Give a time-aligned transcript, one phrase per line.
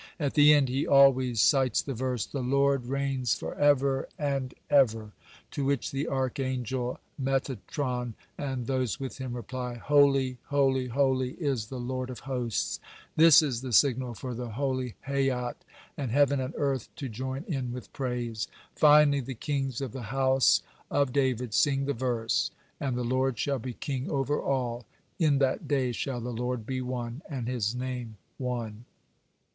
[0.19, 5.11] At the end he always cites the verse: "The Lord reigns forever and ever,"
[5.51, 11.77] to which the archangel Metatron and those with him reply: "Holy, holy, holy, is the
[11.79, 12.79] Lord of hosts!"
[13.15, 15.57] This is the signal for the holy Hayyot
[15.95, 18.47] and heaven and earth to join in with praise.
[18.75, 22.49] Finally the kings of the house of David sing the verse:
[22.79, 24.87] "And the Lord shall be king over all;
[25.19, 28.85] in that day shall the Lord be one, and His name one."